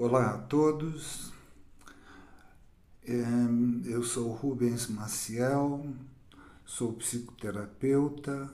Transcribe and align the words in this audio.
Olá 0.00 0.30
a 0.30 0.38
todos, 0.38 1.32
eu 3.84 4.04
sou 4.04 4.30
Rubens 4.30 4.86
Maciel, 4.86 5.84
sou 6.64 6.92
psicoterapeuta 6.92 8.48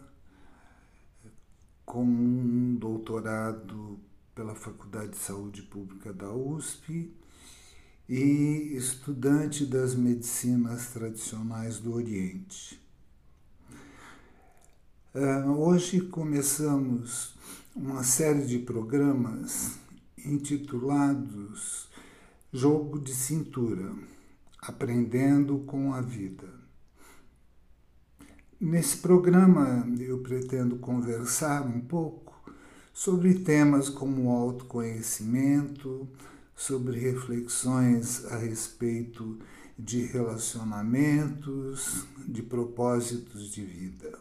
com 1.85 2.03
um 2.03 2.77
doutorado 2.77 4.01
pela 4.35 4.55
Faculdade 4.55 5.11
de 5.11 5.19
Saúde 5.19 5.61
Pública 5.65 6.15
da 6.15 6.33
USP 6.33 7.15
e 8.09 8.73
estudante 8.75 9.67
das 9.67 9.95
medicinas 9.95 10.95
tradicionais 10.95 11.79
do 11.79 11.93
Oriente. 11.93 12.81
Hoje 15.59 16.01
começamos 16.01 17.35
uma 17.77 18.03
série 18.03 18.47
de 18.47 18.61
programas 18.61 19.84
intitulados 20.25 21.89
Jogo 22.53 22.99
de 22.99 23.15
Cintura 23.15 23.93
Aprendendo 24.61 25.59
com 25.67 25.93
a 25.93 26.01
Vida. 26.01 26.49
Nesse 28.59 28.97
programa 28.97 29.87
eu 29.99 30.21
pretendo 30.21 30.77
conversar 30.77 31.67
um 31.67 31.81
pouco 31.81 32.33
sobre 32.93 33.35
temas 33.35 33.91
como 33.91 34.31
autoconhecimento, 34.31 36.09
sobre 36.57 36.99
reflexões 36.99 38.25
a 38.27 38.39
respeito 38.39 39.39
de 39.79 40.07
relacionamentos, 40.07 42.07
de 42.27 42.43
propósitos 42.43 43.51
de 43.51 43.65
vida. 43.65 44.19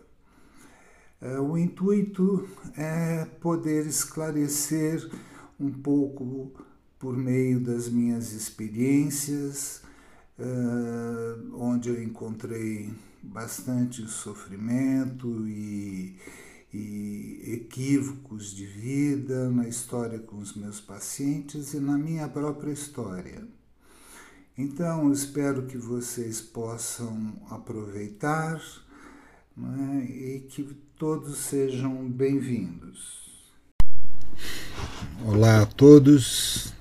É, 1.21 1.39
o 1.39 1.57
intuito 1.57 2.49
é 2.75 3.23
poder 3.39 3.85
esclarecer 3.85 5.09
um 5.59 5.71
pouco 5.71 6.51
por 6.99 7.17
meio 7.17 7.59
das 7.59 7.89
minhas 7.89 8.31
experiências, 8.33 9.81
uh, 10.39 11.55
onde 11.55 11.89
eu 11.89 12.01
encontrei 12.01 12.93
bastante 13.21 14.05
sofrimento 14.07 15.47
e, 15.47 16.17
e 16.73 17.53
equívocos 17.53 18.53
de 18.53 18.65
vida 18.65 19.49
na 19.49 19.67
história 19.67 20.19
com 20.19 20.37
os 20.37 20.53
meus 20.55 20.79
pacientes 20.79 21.73
e 21.73 21.79
na 21.79 21.97
minha 21.97 22.27
própria 22.27 22.71
história. 22.71 23.47
Então, 24.57 25.11
espero 25.11 25.65
que 25.65 25.77
vocês 25.77 26.39
possam 26.39 27.33
aproveitar 27.49 28.61
né, 29.57 30.05
e 30.05 30.39
que 30.41 30.63
todos 30.95 31.37
sejam 31.37 32.07
bem-vindos. 32.09 33.22
Olá 35.25 35.61
a 35.61 35.65
todos, 35.65 36.73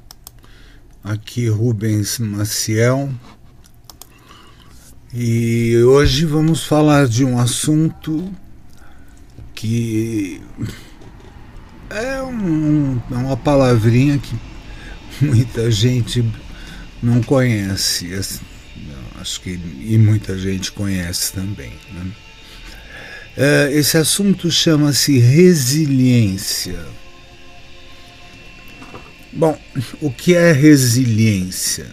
aqui 1.03 1.49
Rubens 1.49 2.19
Maciel 2.19 3.13
e 5.15 5.77
hoje 5.85 6.25
vamos 6.25 6.65
falar 6.65 7.07
de 7.07 7.25
um 7.25 7.39
assunto 7.39 8.33
que 9.55 10.41
é, 11.91 12.23
um, 12.23 13.01
é 13.11 13.15
uma 13.15 13.37
palavrinha 13.37 14.19
que 14.19 14.35
muita 15.21 15.71
gente 15.71 16.25
não 17.03 17.23
conhece, 17.23 18.11
acho 19.21 19.41
que 19.41 19.51
e 19.51 19.99
muita 19.99 20.39
gente 20.39 20.73
conhece 20.73 21.33
também. 21.33 21.73
Né? 21.93 22.13
É, 23.37 23.71
esse 23.73 23.97
assunto 23.97 24.51
chama-se 24.51 25.19
resiliência. 25.19 26.79
Bom, 29.33 29.59
o 30.03 30.11
que 30.11 30.35
é 30.35 30.53
resiliência? 30.53 31.87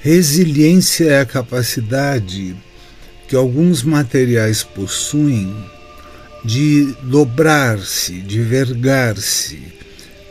Resiliência 0.00 1.04
é 1.04 1.20
a 1.20 1.26
capacidade 1.26 2.56
que 3.28 3.36
alguns 3.36 3.82
materiais 3.82 4.62
possuem 4.62 5.54
de 6.42 6.94
dobrar-se, 7.02 8.22
de 8.22 8.40
vergar-se, 8.40 9.62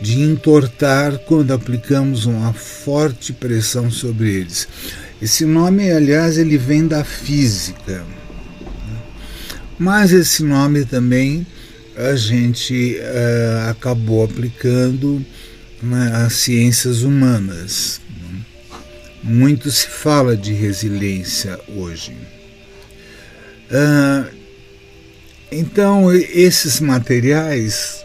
de 0.01 0.19
entortar 0.19 1.19
quando 1.19 1.53
aplicamos 1.53 2.25
uma 2.25 2.51
forte 2.51 3.31
pressão 3.31 3.91
sobre 3.91 4.31
eles. 4.33 4.67
Esse 5.21 5.45
nome, 5.45 5.91
aliás, 5.91 6.39
ele 6.39 6.57
vem 6.57 6.87
da 6.87 7.03
física. 7.03 8.03
Mas 9.77 10.11
esse 10.11 10.41
nome 10.41 10.85
também 10.85 11.45
a 11.99 12.15
gente 12.15 12.97
uh, 12.97 13.69
acabou 13.69 14.23
aplicando 14.23 15.23
nas 15.83 16.31
ciências 16.33 17.03
humanas. 17.03 17.99
Muito 19.21 19.69
se 19.69 19.85
fala 19.85 20.37
de 20.37 20.53
resiliência 20.53 21.59
hoje. 21.75 22.13
Uh, 23.69 24.33
então, 25.51 26.13
esses 26.13 26.79
materiais, 26.79 28.01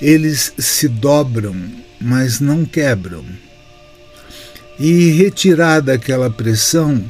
eles 0.00 0.54
se 0.58 0.88
dobram, 0.88 1.54
mas 2.00 2.40
não 2.40 2.64
quebram. 2.64 3.26
E 4.80 5.10
retirada 5.10 5.92
aquela 5.92 6.30
pressão, 6.30 7.04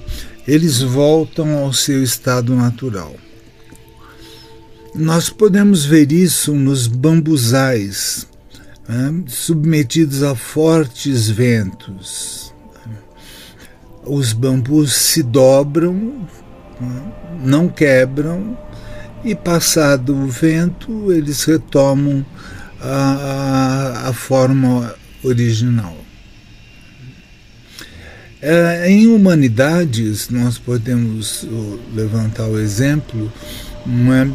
eles 0.49 0.81
voltam 0.81 1.59
ao 1.59 1.73
seu 1.73 2.03
estado 2.03 2.57
natural. 2.57 3.15
Nós 4.95 5.29
podemos 5.29 5.85
ver 5.85 6.11
isso 6.13 6.55
nos 6.55 6.87
bambuzais, 6.87 8.27
né, 8.89 9.23
submetidos 9.27 10.23
a 10.23 10.35
fortes 10.35 11.29
ventos. 11.29 12.53
Os 14.05 14.33
bambus 14.33 14.95
se 14.95 15.23
dobram, 15.23 16.27
né, 16.81 17.13
não 17.43 17.69
quebram, 17.69 18.57
e 19.25 19.35
passado 19.35 20.17
o 20.17 20.27
vento, 20.27 21.13
eles 21.13 21.45
retomam 21.45 22.25
a, 22.81 24.05
a, 24.05 24.09
a 24.09 24.13
forma 24.13 24.95
original. 25.23 25.97
É, 28.41 28.89
em 28.89 29.09
humanidades, 29.09 30.29
nós 30.29 30.59
podemos 30.59 31.47
levantar 31.93 32.47
o 32.47 32.59
exemplo 32.59 33.31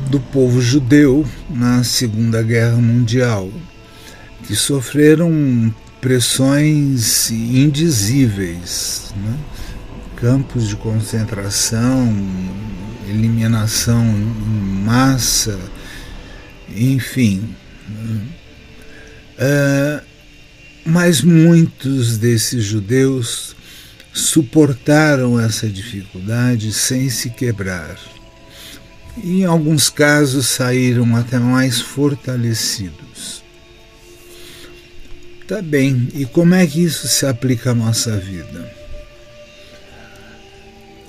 do 0.10 0.20
povo 0.20 0.60
judeu 0.60 1.24
na 1.48 1.84
Segunda 1.84 2.42
Guerra 2.42 2.78
Mundial, 2.78 3.52
que 4.48 4.56
sofreram 4.56 5.74
pressões 6.02 7.30
indizíveis, 7.30 9.14
né? 9.16 9.38
campos 10.16 10.68
de 10.68 10.76
concentração, 10.76 12.12
eliminação 13.08 14.04
em 14.04 14.84
massa, 14.86 15.60
enfim. 16.76 17.48
Né? 17.88 18.22
É, 19.38 20.02
mas 20.84 21.22
muitos 21.22 22.18
desses 22.18 22.64
judeus 22.64 23.56
suportaram 24.12 25.40
essa 25.40 25.68
dificuldade 25.68 26.74
sem 26.74 27.08
se 27.10 27.30
quebrar 27.30 28.13
em 29.18 29.46
alguns 29.46 29.90
casos 29.90 30.48
saíram 30.48 31.16
até 31.16 31.38
mais 31.38 31.80
fortalecidos. 31.82 33.44
Tá 35.48 35.62
bem, 35.62 36.08
e 36.14 36.26
como 36.26 36.56
é 36.56 36.66
que 36.66 36.84
isso 36.84 37.08
se 37.08 37.26
aplica 37.26 37.72
à 37.72 37.76
nossa 37.76 38.18
vida? 38.18 38.72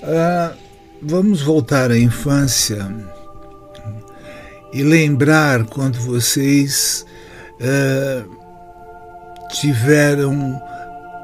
Ah, 0.03 0.53
vamos 1.01 1.41
voltar 1.41 1.91
à 1.91 1.99
infância 1.99 2.87
e 4.73 4.83
lembrar 4.83 5.65
quando 5.65 5.99
vocês 6.01 7.07
ah, 7.61 8.25
tiveram 9.51 10.61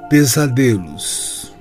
pesadelos. 0.08 1.52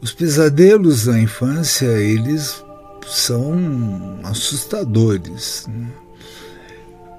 Os 0.00 0.12
pesadelos 0.12 1.06
da 1.06 1.18
infância, 1.18 1.86
eles 1.86 2.62
são 3.10 4.20
assustadores, 4.22 5.66
né? 5.68 5.88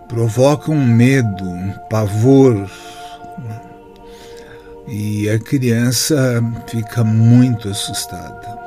provocam 0.08 0.76
medo, 0.76 1.46
pavor. 1.90 2.54
Né? 2.56 3.62
E 4.88 5.30
a 5.30 5.38
criança 5.38 6.42
fica 6.68 7.04
muito 7.04 7.70
assustada. 7.70 8.60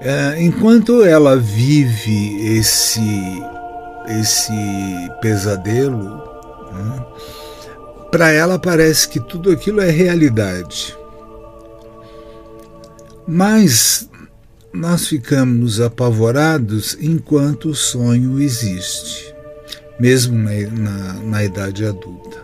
É, 0.00 0.42
enquanto 0.42 1.04
ela 1.04 1.36
vive 1.36 2.56
esse, 2.58 3.00
esse 4.08 4.52
pesadelo, 5.20 6.22
né? 6.72 7.06
para 8.10 8.30
ela 8.30 8.58
parece 8.58 9.08
que 9.08 9.18
tudo 9.18 9.50
aquilo 9.50 9.80
é 9.80 9.90
realidade. 9.90 10.96
Mas 13.26 14.08
nós 14.72 15.06
ficamos 15.06 15.80
apavorados 15.80 16.96
enquanto 17.00 17.68
o 17.68 17.74
sonho 17.74 18.40
existe, 18.40 19.34
mesmo 20.00 20.38
na, 20.38 20.52
na, 20.70 21.12
na 21.14 21.44
idade 21.44 21.84
adulta. 21.84 22.38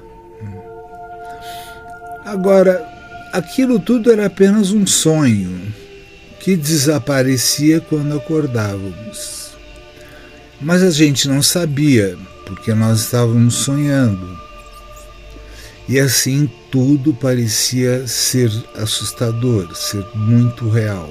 Agora, 2.26 2.86
aquilo 3.32 3.80
tudo 3.80 4.12
era 4.12 4.26
apenas 4.26 4.70
um 4.70 4.86
sonho 4.86 5.72
que 6.40 6.54
desaparecia 6.54 7.80
quando 7.80 8.14
acordávamos. 8.14 9.52
Mas 10.60 10.82
a 10.82 10.90
gente 10.90 11.26
não 11.26 11.40
sabia, 11.40 12.18
porque 12.44 12.74
nós 12.74 13.00
estávamos 13.00 13.54
sonhando. 13.54 14.38
E 15.88 15.98
assim 15.98 16.50
tudo 16.70 17.14
parecia 17.14 18.06
ser 18.06 18.52
assustador, 18.76 19.74
ser 19.74 20.04
muito 20.14 20.68
real. 20.68 21.08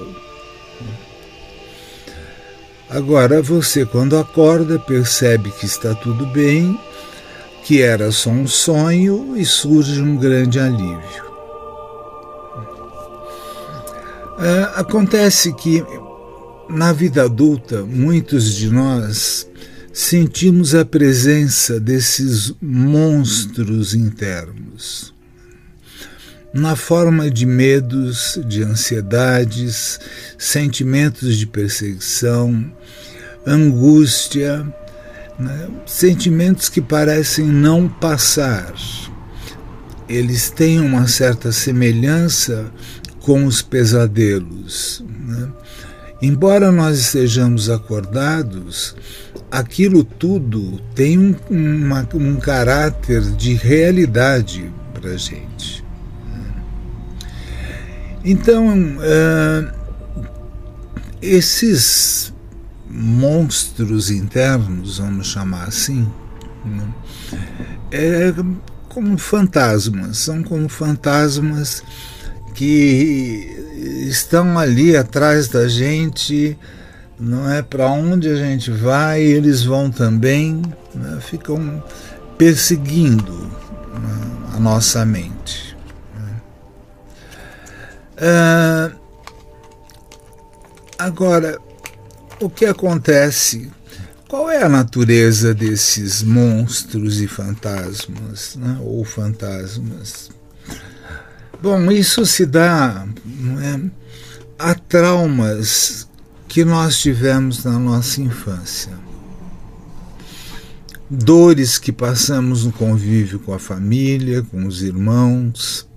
Agora 2.90 3.42
você, 3.42 3.84
quando 3.84 4.16
acorda, 4.16 4.78
percebe 4.78 5.50
que 5.50 5.66
está 5.66 5.94
tudo 5.94 6.26
bem, 6.26 6.78
que 7.64 7.82
era 7.82 8.10
só 8.10 8.30
um 8.30 8.46
sonho 8.46 9.36
e 9.36 9.44
surge 9.44 10.00
um 10.00 10.16
grande 10.16 10.58
alívio. 10.58 11.28
É, 14.40 14.80
acontece 14.80 15.52
que 15.52 15.84
na 16.70 16.92
vida 16.92 17.24
adulta, 17.24 17.82
muitos 17.82 18.54
de 18.54 18.70
nós 18.70 19.46
sentimos 19.92 20.74
a 20.74 20.84
presença 20.84 21.78
desses 21.78 22.54
monstros 22.60 23.94
internos 23.94 25.17
na 26.52 26.74
forma 26.74 27.30
de 27.30 27.44
medos, 27.44 28.40
de 28.46 28.62
ansiedades, 28.62 30.00
sentimentos 30.36 31.36
de 31.36 31.46
perseguição, 31.46 32.72
angústia, 33.46 34.66
né? 35.38 35.68
sentimentos 35.86 36.68
que 36.68 36.80
parecem 36.80 37.46
não 37.46 37.88
passar. 37.88 38.74
Eles 40.08 40.50
têm 40.50 40.80
uma 40.80 41.06
certa 41.06 41.52
semelhança 41.52 42.72
com 43.20 43.44
os 43.44 43.60
pesadelos. 43.60 45.04
Né? 45.06 45.48
Embora 46.20 46.72
nós 46.72 46.98
estejamos 46.98 47.68
acordados, 47.68 48.96
aquilo 49.50 50.02
tudo 50.02 50.80
tem 50.94 51.18
um, 51.18 51.36
uma, 51.50 52.08
um 52.14 52.36
caráter 52.36 53.20
de 53.20 53.54
realidade 53.54 54.72
para 54.94 55.10
a 55.10 55.16
gente. 55.16 55.87
Então, 58.24 58.74
uh, 58.76 59.72
esses 61.22 62.32
monstros 62.88 64.10
internos, 64.10 64.98
vamos 64.98 65.26
chamar 65.26 65.64
assim, 65.64 66.06
né, 66.64 66.88
é 67.90 68.34
como 68.88 69.16
fantasmas, 69.18 70.18
são 70.18 70.42
como 70.42 70.68
fantasmas 70.68 71.82
que 72.54 73.46
estão 74.08 74.58
ali 74.58 74.96
atrás 74.96 75.48
da 75.48 75.68
gente, 75.68 76.58
não 77.18 77.48
é 77.48 77.62
para 77.62 77.88
onde 77.90 78.28
a 78.28 78.36
gente 78.36 78.70
vai, 78.70 79.22
eles 79.22 79.62
vão 79.62 79.90
também, 79.90 80.62
né, 80.94 81.18
ficam 81.20 81.82
perseguindo 82.36 83.32
né, 83.32 84.48
a 84.54 84.60
nossa 84.60 85.04
mente. 85.04 85.37
Uh, 88.18 88.98
agora, 90.98 91.58
o 92.40 92.50
que 92.50 92.66
acontece? 92.66 93.70
Qual 94.28 94.50
é 94.50 94.62
a 94.62 94.68
natureza 94.68 95.54
desses 95.54 96.22
monstros 96.22 97.20
e 97.20 97.26
fantasmas, 97.26 98.56
né? 98.56 98.78
ou 98.82 99.04
fantasmas? 99.04 100.30
Bom, 101.62 101.90
isso 101.90 102.26
se 102.26 102.44
dá 102.44 103.06
é, 103.62 103.80
a 104.58 104.74
traumas 104.74 106.06
que 106.46 106.64
nós 106.64 106.98
tivemos 106.98 107.64
na 107.64 107.78
nossa 107.78 108.20
infância. 108.20 108.92
Dores 111.08 111.78
que 111.78 111.90
passamos 111.90 112.66
no 112.66 112.72
convívio 112.72 113.38
com 113.38 113.54
a 113.54 113.58
família, 113.58 114.42
com 114.42 114.66
os 114.66 114.82
irmãos, 114.82 115.87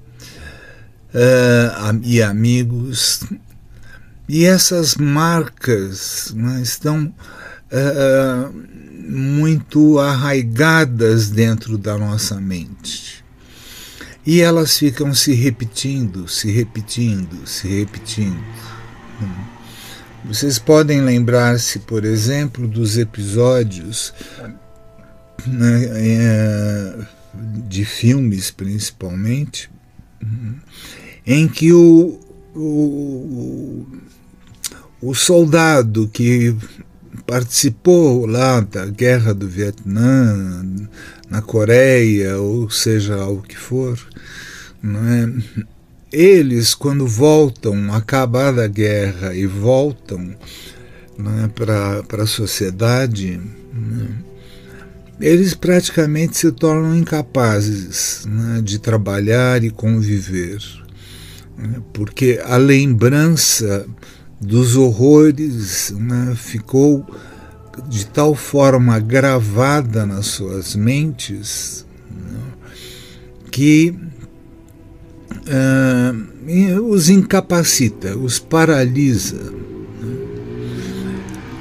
uh, 1.14 2.00
e 2.04 2.22
amigos. 2.22 3.24
E 4.28 4.46
essas 4.46 4.96
marcas 4.96 6.34
né, 6.36 6.62
estão 6.62 7.14
uh, 7.72 8.54
muito 9.10 10.00
arraigadas 10.00 11.30
dentro 11.30 11.78
da 11.78 11.98
nossa 11.98 12.40
mente. 12.40 13.22
E 14.26 14.40
elas 14.40 14.78
ficam 14.78 15.14
se 15.14 15.34
repetindo, 15.34 16.28
se 16.28 16.52
repetindo, 16.52 17.46
se 17.48 17.68
repetindo. 17.68 18.42
Vocês 20.24 20.60
podem 20.60 21.02
lembrar-se, 21.02 21.80
por 21.80 22.06
exemplo, 22.06 22.68
dos 22.68 22.98
episódios 22.98 24.14
né, 25.48 27.08
de 27.68 27.84
filmes, 27.84 28.52
principalmente, 28.52 29.70
em 31.26 31.48
que 31.48 31.72
o, 31.74 32.20
o, 32.56 33.86
o 35.02 35.14
soldado 35.14 36.08
que 36.08 36.56
participou 37.26 38.26
lá 38.26 38.60
da 38.60 38.86
guerra 38.86 39.34
do 39.34 39.48
Vietnã, 39.48 40.66
na 41.30 41.42
Coreia, 41.42 42.38
ou 42.38 42.70
seja 42.70 43.26
o 43.26 43.42
que 43.42 43.58
for, 43.58 43.98
é? 44.84 45.62
eles, 46.12 46.74
quando 46.74 47.08
voltam, 47.08 47.94
acabada 47.94 48.66
a 48.66 48.68
guerra 48.68 49.34
e 49.34 49.46
voltam 49.46 50.36
é? 51.18 51.48
para 51.48 52.24
a 52.24 52.28
sociedade, 52.28 53.40
é? 53.40 54.32
eles 55.26 55.54
praticamente 55.54 56.38
se 56.38 56.52
tornam 56.52 56.96
incapazes 56.96 58.26
né, 58.26 58.62
de 58.62 58.80
trabalhar 58.80 59.64
e 59.64 59.70
conviver, 59.70 60.60
né, 61.58 61.82
porque 61.94 62.42
a 62.44 62.58
lembrança 62.58 63.86
dos 64.40 64.76
horrores 64.76 65.92
né, 65.92 66.34
ficou 66.36 67.06
de 67.88 68.06
tal 68.08 68.36
forma 68.36 69.00
gravada 69.00 70.06
nas 70.06 70.28
suas 70.28 70.76
mentes 70.76 71.86
né, 72.10 72.40
que 73.52 73.96
uh, 75.48 76.82
os 76.90 77.10
incapacita, 77.10 78.18
os 78.18 78.40
paralisa. 78.40 79.54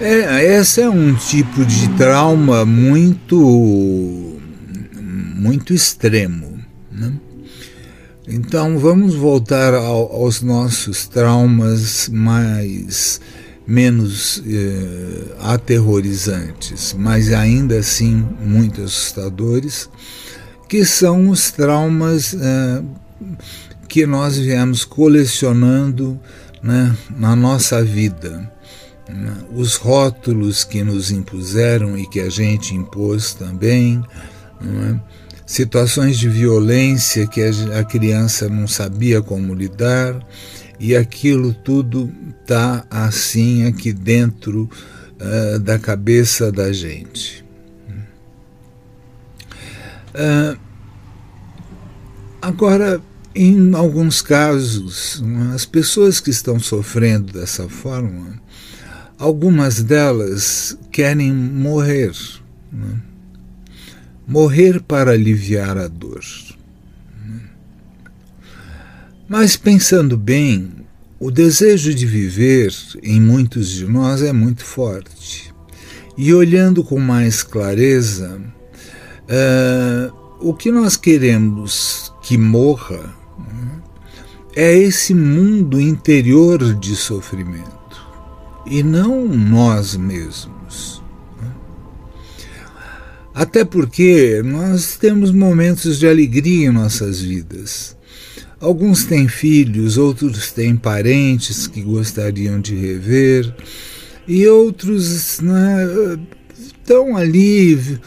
É, 0.01 0.59
esse 0.59 0.81
é 0.81 0.89
um 0.89 1.15
tipo 1.15 1.65
de 1.65 1.89
trauma 1.91 2.65
muito, 2.65 4.41
muito 5.37 5.75
extremo. 5.75 6.50
Né? 8.31 8.37
Então 8.37 8.79
vamos 8.79 9.15
voltar 9.15 9.75
ao, 9.75 10.13
aos 10.13 10.41
nossos 10.41 11.07
traumas 11.07 12.09
mais 12.09 13.21
menos 13.67 14.43
eh, 14.47 15.35
aterrorizantes, 15.41 16.95
mas 16.99 17.33
ainda 17.33 17.79
assim 17.79 18.27
muito 18.41 18.83
assustadores, 18.83 19.89
que 20.69 20.85
são 20.85 21.29
os 21.29 21.51
traumas 21.51 22.35
eh, 22.35 22.83
que 23.89 24.07
nós 24.07 24.39
viemos 24.39 24.85
colecionando 24.85 26.19
né, 26.63 26.97
na 27.17 27.37
nossa 27.37 27.85
vida 27.85 28.51
os 29.53 29.75
rótulos 29.75 30.63
que 30.63 30.85
nos 30.85 31.11
impuseram 31.11 31.99
e 31.99 32.07
que 32.07 32.21
a 32.21 32.31
gente 32.31 32.75
impôs 32.75 33.35
também, 33.35 34.03
é? 34.63 35.01
Situações 35.51 36.17
de 36.17 36.29
violência 36.29 37.27
que 37.27 37.43
a 37.43 37.83
criança 37.83 38.49
não 38.49 38.69
sabia 38.69 39.21
como 39.21 39.53
lidar, 39.53 40.25
e 40.79 40.95
aquilo 40.95 41.53
tudo 41.53 42.13
está 42.41 42.87
assim 42.89 43.67
aqui 43.67 43.93
dentro 43.93 44.71
uh, 45.21 45.59
da 45.59 45.77
cabeça 45.77 46.53
da 46.53 46.73
gente. 46.73 47.45
Uh, 50.15 50.57
agora, 52.41 53.01
em 53.35 53.75
alguns 53.75 54.23
casos, 54.23 55.21
as 55.53 55.65
pessoas 55.67 56.21
que 56.21 56.31
estão 56.31 56.61
sofrendo 56.61 57.33
dessa 57.33 57.69
forma, 57.69 58.41
Algumas 59.21 59.83
delas 59.83 60.79
querem 60.91 61.31
morrer, 61.31 62.11
né? 62.73 63.10
Morrer 64.31 64.81
para 64.81 65.11
aliviar 65.11 65.77
a 65.77 65.89
dor. 65.89 66.23
Mas 69.29 69.57
pensando 69.57 70.17
bem, 70.17 70.71
o 71.19 71.33
desejo 71.33 71.93
de 71.93 72.07
viver 72.07 72.73
em 73.03 73.21
muitos 73.21 73.69
de 73.71 73.87
nós 73.87 74.23
é 74.23 74.33
muito 74.33 74.65
forte. 74.65 75.53
E 76.17 76.33
olhando 76.33 76.85
com 76.85 77.01
mais 77.01 77.43
clareza, 77.43 78.41
uh, 79.25 80.15
o 80.39 80.55
que 80.55 80.71
nós 80.71 80.97
queremos 80.97 82.13
que 82.23 82.39
morra 82.39 83.13
é 84.55 84.77
esse 84.77 85.13
mundo 85.13 85.81
interior 85.81 86.75
de 86.75 86.95
sofrimento 86.95 87.81
e 88.65 88.81
não 88.81 89.27
nós 89.27 89.97
mesmos. 89.97 90.60
Até 93.41 93.65
porque 93.65 94.43
nós 94.45 94.99
temos 94.99 95.31
momentos 95.31 95.99
de 95.99 96.07
alegria 96.07 96.67
em 96.67 96.71
nossas 96.71 97.23
vidas. 97.23 97.97
Alguns 98.61 99.05
têm 99.07 99.29
filhos, 99.29 99.97
outros 99.97 100.53
têm 100.53 100.77
parentes 100.77 101.67
que 101.67 101.81
gostariam 101.81 102.61
de 102.61 102.77
rever, 102.77 103.51
e 104.29 104.47
outros 104.47 105.41
né, 105.41 106.19
estão 106.59 107.17
ali 107.17 107.99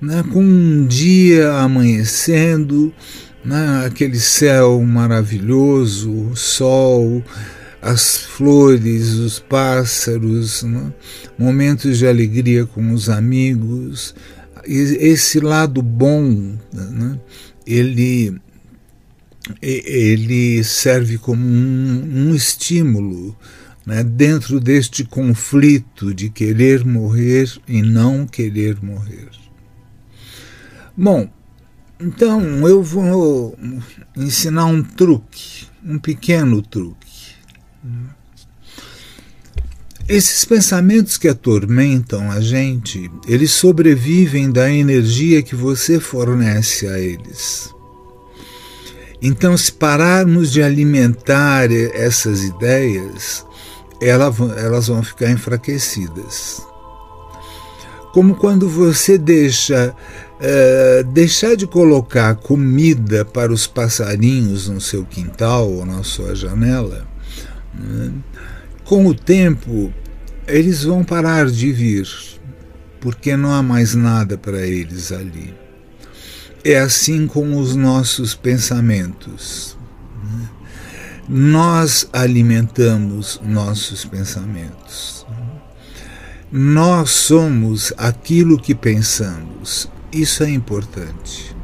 né, 0.00 0.24
com 0.32 0.42
um 0.42 0.84
dia 0.84 1.52
amanhecendo, 1.52 2.92
né, 3.44 3.84
aquele 3.86 4.18
céu 4.18 4.82
maravilhoso, 4.82 6.10
o 6.10 6.36
sol, 6.36 7.22
as 7.80 8.16
flores, 8.16 9.10
os 9.10 9.38
pássaros, 9.38 10.64
né, 10.64 10.92
momentos 11.38 11.96
de 11.96 12.08
alegria 12.08 12.66
com 12.66 12.92
os 12.92 13.08
amigos. 13.08 14.16
Esse 14.64 15.40
lado 15.40 15.82
bom, 15.82 16.56
né, 16.72 17.18
ele 17.66 18.40
ele 19.60 20.62
serve 20.62 21.18
como 21.18 21.44
um, 21.44 22.28
um 22.28 22.34
estímulo 22.34 23.36
né, 23.84 24.04
dentro 24.04 24.60
deste 24.60 25.04
conflito 25.04 26.14
de 26.14 26.28
querer 26.30 26.84
morrer 26.84 27.50
e 27.66 27.82
não 27.82 28.26
querer 28.26 28.80
morrer. 28.82 29.30
Bom, 30.96 31.28
então 31.98 32.68
eu 32.68 32.82
vou 32.82 33.58
ensinar 34.16 34.66
um 34.66 34.82
truque, 34.82 35.66
um 35.84 35.98
pequeno 35.98 36.62
truque. 36.62 37.34
Esses 40.12 40.44
pensamentos 40.44 41.16
que 41.16 41.28
atormentam 41.28 42.32
a 42.32 42.40
gente, 42.40 43.08
eles 43.28 43.52
sobrevivem 43.52 44.50
da 44.50 44.68
energia 44.68 45.40
que 45.40 45.54
você 45.54 46.00
fornece 46.00 46.88
a 46.88 46.98
eles. 46.98 47.72
Então, 49.22 49.56
se 49.56 49.70
pararmos 49.70 50.50
de 50.50 50.64
alimentar 50.64 51.70
essas 51.70 52.42
ideias, 52.42 53.46
elas 54.00 54.88
vão 54.88 55.00
ficar 55.00 55.30
enfraquecidas. 55.30 56.60
Como 58.12 58.34
quando 58.34 58.68
você 58.68 59.16
deixa 59.16 59.94
uh, 59.94 61.04
deixar 61.12 61.54
de 61.54 61.68
colocar 61.68 62.34
comida 62.34 63.24
para 63.24 63.52
os 63.52 63.68
passarinhos 63.68 64.68
no 64.68 64.80
seu 64.80 65.04
quintal 65.04 65.70
ou 65.70 65.86
na 65.86 66.02
sua 66.02 66.34
janela, 66.34 67.06
né? 67.72 68.12
Com 68.90 69.06
o 69.06 69.14
tempo 69.14 69.94
eles 70.48 70.82
vão 70.82 71.04
parar 71.04 71.48
de 71.48 71.70
vir, 71.70 72.08
porque 73.00 73.36
não 73.36 73.54
há 73.54 73.62
mais 73.62 73.94
nada 73.94 74.36
para 74.36 74.66
eles 74.66 75.12
ali. 75.12 75.54
É 76.64 76.76
assim 76.80 77.28
com 77.28 77.56
os 77.56 77.76
nossos 77.76 78.34
pensamentos. 78.34 79.78
Né? 80.24 80.48
Nós 81.28 82.08
alimentamos 82.12 83.40
nossos 83.44 84.04
pensamentos. 84.04 85.24
Nós 86.50 87.10
somos 87.10 87.92
aquilo 87.96 88.60
que 88.60 88.74
pensamos. 88.74 89.88
Isso 90.10 90.42
é 90.42 90.50
importante. 90.50 91.54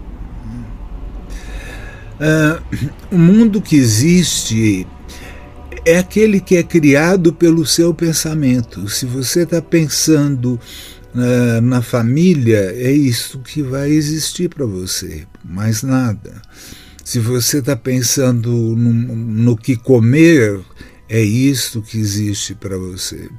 Uh, 2.21 2.80
o 3.11 3.18
mundo 3.18 3.61
que 3.61 3.75
existe 3.75 4.87
é 5.86 5.98
aquele 5.98 6.40
que 6.40 6.56
é 6.56 6.64
criado 6.64 7.32
pelo 7.32 7.64
seu 7.64 7.94
pensamento. 7.94 8.88
Se 8.88 9.06
você 9.06 9.44
está 9.44 9.62
pensando 9.62 10.58
uh, 11.14 11.60
na 11.62 11.80
família, 11.80 12.58
é 12.74 12.90
isso 12.90 13.38
que 13.38 13.62
vai 13.62 13.92
existir 13.92 14.48
para 14.48 14.66
você, 14.66 15.24
mais 15.44 15.84
nada. 15.84 16.42
Se 17.04 17.20
você 17.20 17.58
está 17.58 17.76
pensando 17.76 18.50
no, 18.50 18.92
no 18.92 19.56
que 19.56 19.76
comer, 19.76 20.60
é 21.08 21.22
isso 21.22 21.80
que 21.80 21.98
existe 21.98 22.52
para 22.52 22.76
você. 22.76 23.30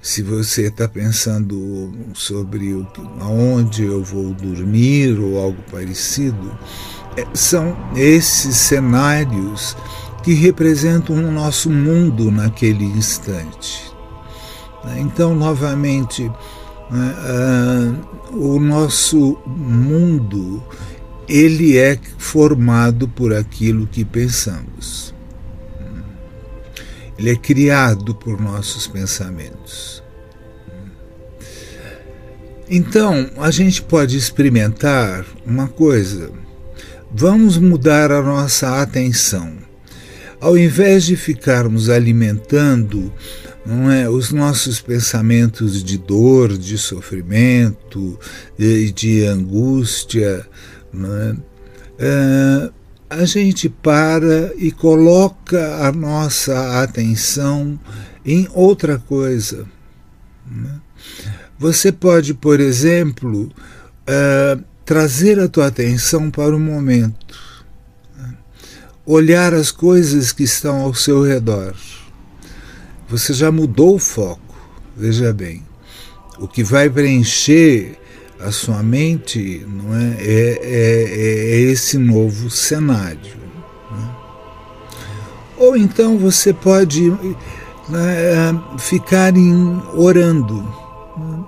Se 0.00 0.22
você 0.22 0.68
está 0.68 0.86
pensando 0.86 1.92
sobre 2.14 2.74
o, 2.74 2.86
aonde 3.18 3.82
eu 3.82 4.04
vou 4.04 4.32
dormir 4.34 5.18
ou 5.18 5.36
algo 5.36 5.60
parecido, 5.68 6.56
é, 7.16 7.26
são 7.34 7.76
esses 7.96 8.56
cenários 8.56 9.76
que 10.26 10.34
representam 10.34 11.14
o 11.14 11.30
nosso 11.30 11.70
mundo 11.70 12.32
naquele 12.32 12.84
instante. 12.84 13.94
Então, 14.96 15.36
novamente, 15.36 16.24
né, 16.90 17.14
uh, 18.32 18.36
o 18.36 18.58
nosso 18.58 19.38
mundo 19.46 20.60
ele 21.28 21.78
é 21.78 21.96
formado 22.18 23.06
por 23.06 23.32
aquilo 23.32 23.86
que 23.86 24.04
pensamos. 24.04 25.14
Ele 27.16 27.30
é 27.30 27.36
criado 27.36 28.12
por 28.12 28.40
nossos 28.40 28.88
pensamentos. 28.88 30.02
Então, 32.68 33.30
a 33.36 33.52
gente 33.52 33.80
pode 33.80 34.16
experimentar 34.16 35.24
uma 35.46 35.68
coisa. 35.68 36.32
Vamos 37.12 37.58
mudar 37.58 38.10
a 38.10 38.20
nossa 38.20 38.82
atenção. 38.82 39.65
Ao 40.40 40.56
invés 40.56 41.04
de 41.04 41.16
ficarmos 41.16 41.88
alimentando 41.88 43.12
não 43.64 43.90
é, 43.90 44.08
os 44.08 44.30
nossos 44.30 44.80
pensamentos 44.80 45.82
de 45.82 45.98
dor, 45.98 46.56
de 46.56 46.78
sofrimento, 46.78 48.18
de, 48.56 48.92
de 48.92 49.26
angústia, 49.26 50.46
é? 50.94 51.36
É, 51.98 52.70
a 53.08 53.24
gente 53.24 53.68
para 53.68 54.52
e 54.56 54.70
coloca 54.70 55.86
a 55.86 55.92
nossa 55.92 56.82
atenção 56.82 57.78
em 58.24 58.48
outra 58.52 58.98
coisa. 58.98 59.64
Né? 60.50 60.80
Você 61.58 61.92
pode, 61.92 62.34
por 62.34 62.60
exemplo, 62.60 63.44
uh, 63.44 64.62
trazer 64.84 65.38
a 65.38 65.48
tua 65.48 65.68
atenção 65.68 66.30
para 66.30 66.54
o 66.54 66.60
momento? 66.60 67.45
Olhar 69.06 69.54
as 69.54 69.70
coisas 69.70 70.32
que 70.32 70.42
estão 70.42 70.80
ao 70.80 70.92
seu 70.92 71.22
redor. 71.22 71.74
Você 73.08 73.32
já 73.32 73.52
mudou 73.52 73.94
o 73.94 74.00
foco, 74.00 74.56
veja 74.96 75.32
bem. 75.32 75.62
O 76.38 76.48
que 76.48 76.64
vai 76.64 76.90
preencher 76.90 77.96
a 78.40 78.50
sua 78.50 78.82
mente 78.82 79.64
não 79.66 79.96
é, 79.96 80.16
é, 80.18 80.58
é, 80.62 81.50
é 81.52 81.60
esse 81.60 81.96
novo 81.96 82.50
cenário. 82.50 83.36
Né? 83.90 84.10
Ou 85.56 85.76
então 85.76 86.18
você 86.18 86.52
pode 86.52 87.08
né, 87.88 88.60
ficar 88.78 89.36
em, 89.36 89.80
orando. 89.94 90.62
Né? 91.16 91.44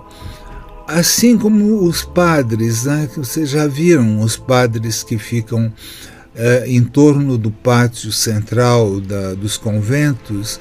Assim 0.87 1.37
como 1.37 1.85
os 1.85 2.03
padres, 2.03 2.85
né, 2.85 3.11
que 3.13 3.19
vocês 3.19 3.51
já 3.51 3.67
viram 3.67 4.21
os 4.21 4.37
padres 4.37 5.03
que 5.03 5.19
ficam 5.19 5.71
é, 5.71 6.18
em 6.67 6.85
torno 6.85 7.37
do 7.37 7.51
pátio 7.51 8.13
central 8.13 9.01
da, 9.01 9.35
dos 9.35 9.57
conventos, 9.57 10.61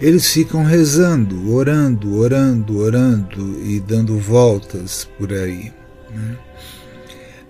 eles 0.00 0.30
ficam 0.30 0.62
rezando, 0.64 1.52
orando, 1.52 2.16
orando, 2.16 2.78
orando 2.78 3.60
e 3.62 3.80
dando 3.80 4.18
voltas 4.18 5.08
por 5.18 5.32
aí. 5.32 5.72
Né? 6.10 6.36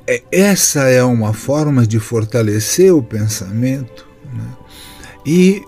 É, 0.06 0.22
essa 0.30 0.88
é 0.88 1.02
uma 1.02 1.32
forma 1.32 1.86
de 1.86 1.98
fortalecer 1.98 2.94
o 2.94 3.02
pensamento 3.02 4.06
né? 4.32 4.48
e 5.26 5.62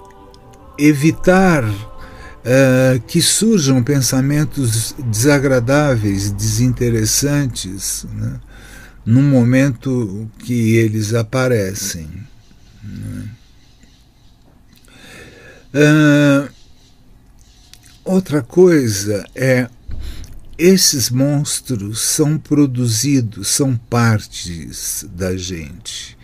evitar 0.78 1.64
uh, 1.64 3.00
que 3.08 3.20
surjam 3.20 3.82
pensamentos 3.82 4.94
desagradáveis, 4.98 6.30
desinteressantes, 6.30 8.06
né? 8.14 8.40
No 9.08 9.22
momento 9.22 10.30
que 10.38 10.76
eles 10.76 11.14
aparecem. 11.14 12.08
Uh, 15.74 16.48
Outra 18.08 18.42
coisa 18.42 19.22
é 19.34 19.68
esses 20.56 21.10
monstros 21.10 22.00
são 22.00 22.38
produzidos, 22.38 23.48
são 23.48 23.76
partes 23.76 25.04
da 25.10 25.36
gente. 25.36 26.16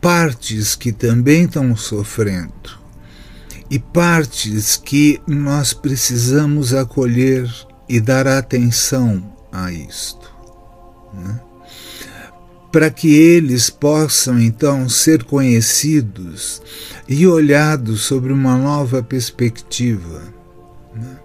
Partes 0.00 0.76
que 0.76 0.92
também 0.92 1.46
estão 1.46 1.76
sofrendo 1.76 2.78
e 3.68 3.76
partes 3.76 4.76
que 4.76 5.20
nós 5.26 5.72
precisamos 5.72 6.72
acolher 6.72 7.52
e 7.88 8.00
dar 8.00 8.28
atenção 8.28 9.36
a 9.50 9.72
isto. 9.72 10.32
Né? 11.12 11.40
Para 12.72 12.90
que 12.90 13.14
eles 13.14 13.68
possam 13.68 14.40
então 14.40 14.88
ser 14.88 15.24
conhecidos 15.24 16.62
e 17.06 17.26
olhados 17.26 18.00
sobre 18.00 18.32
uma 18.32 18.56
nova 18.56 19.02
perspectiva. 19.02 20.22
Né? 20.96 21.18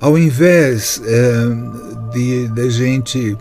Ao 0.00 0.18
invés 0.18 1.00
é, 1.04 2.12
de, 2.12 2.48
de 2.48 2.70
gente 2.70 3.38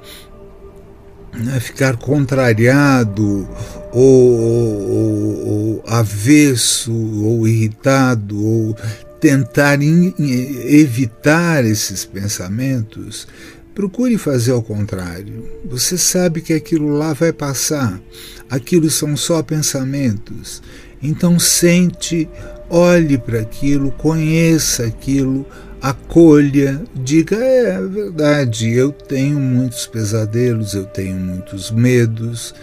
né, 1.34 1.60
ficar 1.60 1.98
contrariado 1.98 3.48
ou, 3.92 4.40
ou, 4.40 5.48
ou, 5.48 5.84
avesso 5.88 6.94
ou 6.94 7.48
irritado 7.48 8.40
ou 8.40 8.78
tentar 9.20 9.80
evitar 9.82 11.66
esses 11.66 12.06
pensamentos, 12.06 13.28
procure 13.76 14.18
fazer 14.18 14.54
ao 14.54 14.64
contrário. 14.64 15.44
Você 15.66 15.98
sabe 15.98 16.42
que 16.42 16.54
aquilo 16.54 16.98
lá 16.98 17.12
vai 17.12 17.34
passar, 17.34 18.02
aquilo 18.50 18.90
são 18.90 19.16
só 19.18 19.44
pensamentos. 19.44 20.64
Então 21.04 21.38
sente, 21.38 22.28
olhe 22.70 23.18
para 23.18 23.42
aquilo, 23.42 23.92
conheça 23.92 24.86
aquilo, 24.86 25.46
acolha, 25.82 26.82
diga: 26.96 27.36
é, 27.36 27.76
é 27.76 27.82
verdade, 27.82 28.72
eu 28.72 28.92
tenho 28.92 29.40
muitos 29.40 29.86
pesadelos, 29.86 30.74
eu 30.74 30.86
tenho 30.86 31.18
muitos 31.18 31.70
medos, 31.70 32.56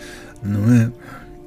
não 0.43 0.75
é? 0.75 0.91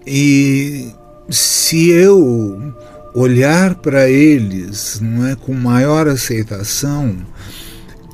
E 0.06 0.92
se 1.28 1.90
eu 1.90 2.74
olhar 3.16 3.76
para 3.76 4.08
eles, 4.10 5.00
não 5.02 5.26
é, 5.26 5.36
com 5.36 5.54
maior 5.54 6.08
aceitação, 6.08 7.18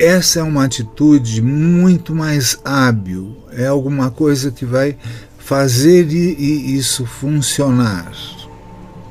essa 0.02 0.40
é 0.40 0.44
uma 0.44 0.66
atitude 0.66 1.42
muito 1.42 2.16
mais 2.16 2.58
hábil, 2.66 3.38
é 3.52 3.68
alguma 3.68 4.10
coisa 4.10 4.52
que 4.52 4.66
vai 4.66 4.98
fazer 5.38 6.12
isso 6.12 7.06
funcionar. 7.06 8.12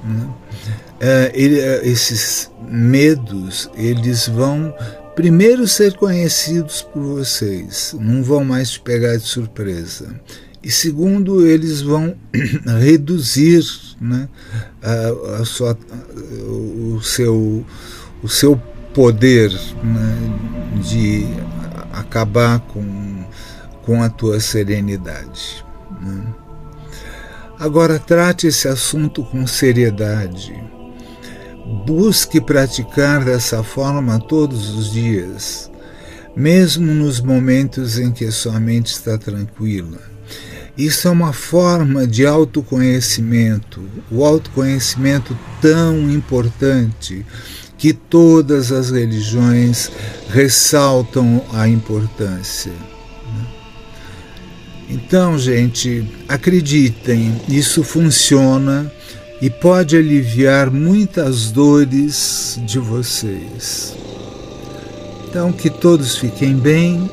Né? 0.04 0.28
É, 0.98 1.32
é, 1.34 1.88
esses 1.88 2.50
medos 2.68 3.70
eles 3.74 4.26
vão 4.26 4.74
primeiro 5.14 5.68
ser 5.68 5.94
conhecidos 5.94 6.82
por 6.82 7.02
vocês, 7.02 7.94
não 7.98 8.22
vão 8.22 8.44
mais 8.44 8.70
te 8.70 8.80
pegar 8.80 9.16
de 9.16 9.24
surpresa. 9.24 10.08
E 10.62 10.70
segundo, 10.70 11.46
eles 11.46 11.80
vão 11.80 12.16
reduzir 12.80 13.64
né, 14.00 14.28
a, 14.82 15.40
a 15.40 15.44
sua, 15.44 15.78
o, 16.48 17.00
seu, 17.00 17.64
o 18.22 18.28
seu 18.28 18.60
poder 18.94 19.50
né, 19.82 20.80
de 20.82 21.26
acabar 21.92 22.60
com, 22.60 23.24
com 23.82 24.02
a 24.02 24.08
tua 24.08 24.40
serenidade. 24.40 25.64
Né. 26.00 26.26
Agora, 27.58 27.98
trate 27.98 28.46
esse 28.46 28.66
assunto 28.68 29.22
com 29.22 29.46
seriedade 29.46 30.70
Busque 31.86 32.40
praticar 32.40 33.24
dessa 33.24 33.62
forma 33.62 34.18
todos 34.18 34.70
os 34.70 34.90
dias, 34.90 35.70
mesmo 36.34 36.92
nos 36.92 37.20
momentos 37.20 37.96
em 37.96 38.10
que 38.10 38.28
sua 38.32 38.58
mente 38.58 38.88
está 38.88 39.16
tranquila. 39.16 40.09
Isso 40.80 41.08
é 41.08 41.10
uma 41.10 41.34
forma 41.34 42.06
de 42.06 42.24
autoconhecimento, 42.24 43.82
o 44.10 44.24
autoconhecimento 44.24 45.36
tão 45.60 46.10
importante 46.10 47.26
que 47.76 47.92
todas 47.92 48.72
as 48.72 48.90
religiões 48.90 49.90
ressaltam 50.30 51.44
a 51.52 51.68
importância. 51.68 52.72
Então, 54.88 55.38
gente, 55.38 56.02
acreditem, 56.26 57.38
isso 57.46 57.84
funciona 57.84 58.90
e 59.38 59.50
pode 59.50 59.98
aliviar 59.98 60.70
muitas 60.70 61.50
dores 61.50 62.58
de 62.64 62.78
vocês. 62.78 63.94
Então, 65.28 65.52
que 65.52 65.68
todos 65.68 66.16
fiquem 66.16 66.56
bem 66.56 67.10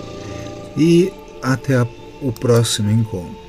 e 0.78 1.12
até 1.42 1.86
o 2.22 2.32
próximo 2.32 2.90
encontro. 2.90 3.47